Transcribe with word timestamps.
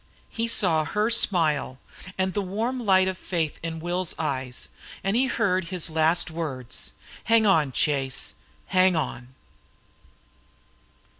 He 0.31 0.47
saw 0.47 0.83
her 0.83 1.11
smile, 1.11 1.77
and 2.17 2.33
the 2.33 2.41
warm 2.41 2.83
light 2.83 3.07
of 3.07 3.19
faith 3.19 3.59
in 3.61 3.79
Will's 3.79 4.15
eyes, 4.17 4.67
and 5.03 5.15
he 5.15 5.27
heard 5.27 5.65
his 5.65 5.91
last 5.91 6.31
words: 6.31 6.93
"Hang 7.25 7.45
on, 7.45 7.71
Chase. 7.71 8.33
Hang 8.69 8.95
on!" 8.95 9.35